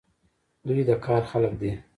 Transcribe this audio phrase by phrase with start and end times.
[0.67, 1.71] دوی د کار خلک دي.